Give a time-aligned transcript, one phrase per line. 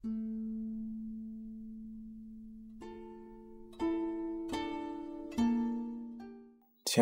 [0.00, 0.12] 亲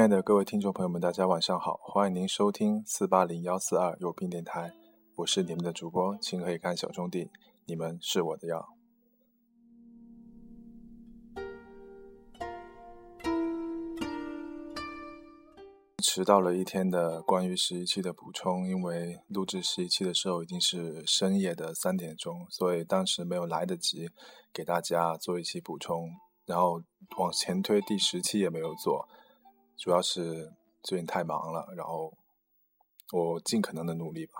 [0.00, 4.72] 爱的各位听众朋友们，大家晚上好，欢迎您收听四八零幺四二有病电台，
[5.16, 7.30] 我是你们的主播情可以看小兄弟，
[7.66, 8.75] 你们是我的药。
[16.02, 24.10] 迟到了一天的关于十一期的补充，因为录制十一期的时候已经是深夜的三点钟，所以当时没有来得及
[24.52, 26.10] 给大家做一期补充，
[26.44, 26.82] 然后
[27.16, 29.08] 往前推第十期也没有做。
[29.78, 32.12] 主要是最近太忙了，然后
[33.12, 34.32] 我尽可能的努力吧。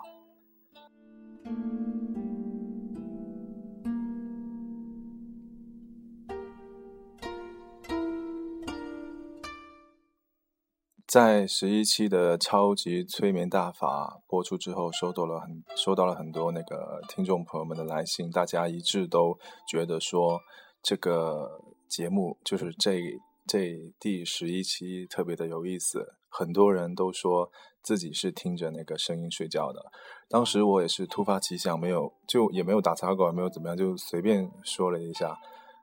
[11.16, 20.38] 在十一期的超级催眠大法播出之后，收到了很收到了很多那个听众朋友们的来信，大家一致都觉得说
[20.82, 21.48] 这个
[21.88, 23.00] 节目就是这。
[23.48, 27.50] 这第十一期特别的有意思，很多人都说
[27.82, 29.80] 自己是听着那个声音睡觉的。
[30.28, 35.34] 当时我也是突发奇想，没有就也没有打草稿，也没有怎么样，就随便说了一下。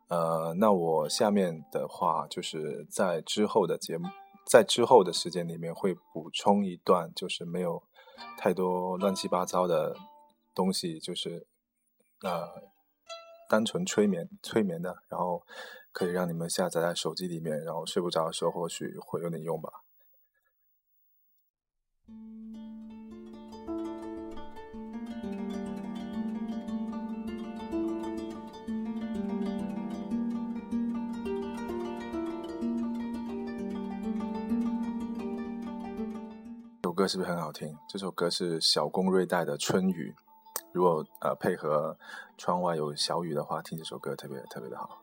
[0.10, 4.08] 呃，那我下面的话就是在之后的节目，
[4.46, 7.84] 在之后的时间里面会补充一段，就是没有
[8.38, 9.96] 太多乱七八糟的
[10.54, 11.48] 东西，就是
[12.22, 12.72] 呃
[13.50, 15.44] 单纯催眠催眠的，然后。
[15.96, 19.70] 可以让你们下载在手机里面，然后睡不着的时候或许会有点用吧。
[36.94, 37.76] 歌是不是很好听？
[37.90, 40.14] 这首歌是小宫瑞代的《春雨》，
[40.72, 41.98] 如果呃配合
[42.38, 45.00] 窗外有小雨的话，听这首歌特别特别的好。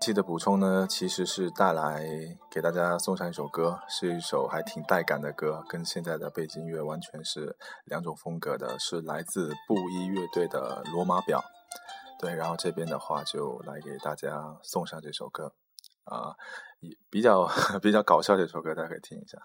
[0.00, 2.06] 记得补充呢，其实是带来
[2.48, 7.56] 给大家送上一首歌，是一首还挺带感的歌，跟现在的背景音乐完全是
[7.86, 11.40] 两种风格的，是来自布衣乐队的《罗马表》。
[12.20, 15.52] 对，然后这边的话就来给大家送上这首歌，
[16.06, 16.34] 啊，
[17.10, 17.46] 比较
[17.80, 19.38] 比较搞笑的一首歌，大家可以听一下。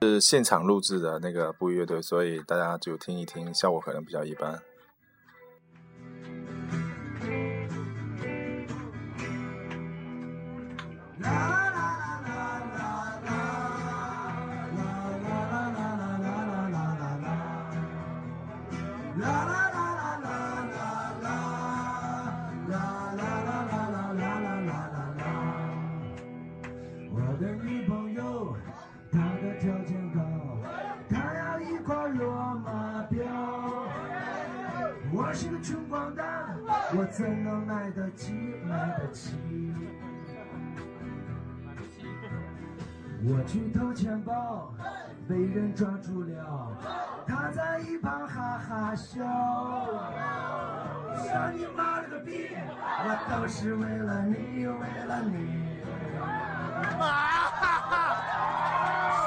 [0.00, 4.62] 是现场录制的那个布衣乐队，所以大家就听一听，效果可能比较一般。
[35.10, 36.56] 我是个穷光蛋，
[36.94, 38.32] 我怎能买得起？
[38.68, 39.34] 买得起？
[43.24, 44.72] 我去偷钱包，
[45.28, 46.76] 被人抓住了，
[47.26, 49.24] 他在一旁哈哈笑。
[51.16, 52.50] 笑你妈了个逼！
[53.04, 55.78] 我都是为了你，为了你。
[56.20, 57.02] 哈
[57.58, 58.20] 哈！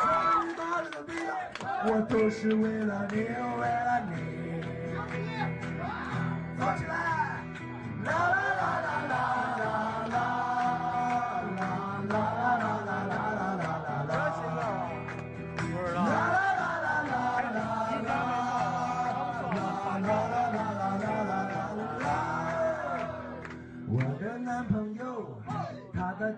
[0.03, 1.13] 想你妈了个逼！
[1.85, 4.40] 我都是为了你，为了你。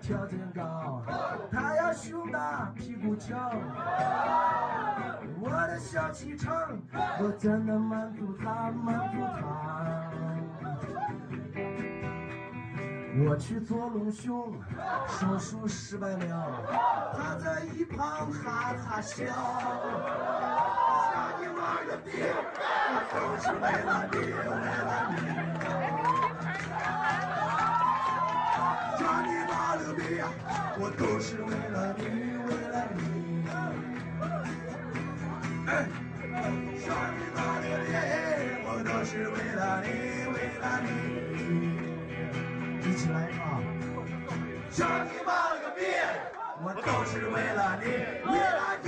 [0.03, 1.01] 条件高，
[1.49, 3.33] 他要胸大屁股翘。
[5.39, 6.53] 我的小气场，
[7.21, 10.11] 我怎能满足他，满足他？
[13.25, 14.53] 我去做隆胸，
[15.07, 16.51] 手术失败了，
[17.15, 19.23] 他在一旁哈哈笑。
[21.13, 22.11] 想你妈个逼，
[22.91, 24.35] 我都是为了你，为
[24.83, 24.91] 了
[26.27, 26.32] 你。
[29.95, 30.03] 你妈个逼，
[30.79, 32.01] 我都是为了你，
[32.47, 32.97] 为了你。
[35.67, 35.71] 哎，
[36.79, 37.87] 想你妈个逼，
[38.65, 39.87] 我都是为了你，
[40.33, 40.87] 为了你。
[42.81, 43.61] 一起来啊！
[44.71, 45.81] 想你妈了个逼，
[46.63, 47.85] 我都是为了你，
[48.29, 48.82] 为了你。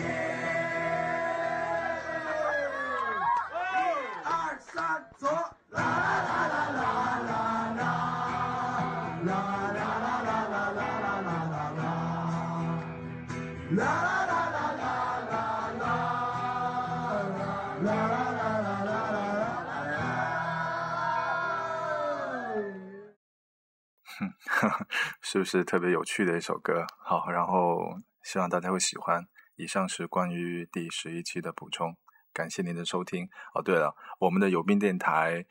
[13.72, 14.94] 啦啦啦啦啦
[15.26, 15.90] 啦啦
[17.82, 20.06] 啦啦啦啦啦啦啦！
[24.18, 24.86] 哼
[25.20, 26.86] 是不是特别有趣的一首歌？
[27.04, 29.26] 好，然后希望大家会喜欢。
[29.56, 31.98] 以上是关于第十一期的补充，
[32.32, 33.28] 感谢您的收听。
[33.56, 35.46] 哦，对了，我们的有病电台，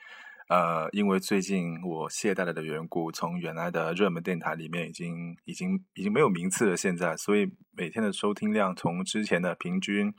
[0.49, 6.77] 呃，因为最近我懈怠了的缘故，从原来的热门电台里面已经已经已经没有名次了。
[6.77, 10.13] 现在，所以每天的收听量从之前的平均，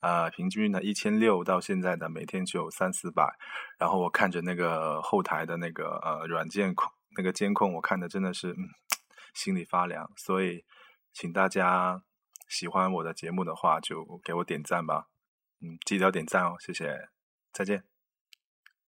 [0.00, 3.36] 啊，平均的一千六到现在的每天只有三四百。
[3.78, 8.68] 然后我看着那个后台的那个呃软件控那个监控，我看的真的是嗯
[9.34, 10.10] 心里发凉。
[10.16, 10.64] 所以，
[11.12, 12.02] 请大家。
[12.48, 15.08] 喜欢我的节目的话，就给我点赞吧。
[15.60, 17.10] 嗯，记得要点赞哦，谢谢，
[17.52, 17.97] 再见。